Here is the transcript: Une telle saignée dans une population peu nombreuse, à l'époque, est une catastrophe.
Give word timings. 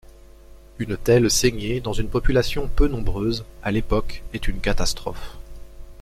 Une 0.79 0.97
telle 0.97 1.29
saignée 1.29 1.79
dans 1.79 1.93
une 1.93 2.09
population 2.09 2.67
peu 2.67 2.87
nombreuse, 2.87 3.45
à 3.61 3.69
l'époque, 3.71 4.23
est 4.33 4.47
une 4.47 4.59
catastrophe. 4.59 5.37